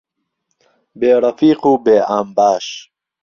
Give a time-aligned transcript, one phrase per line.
[0.99, 2.65] بێ ڕهفیق و بێ ئامباش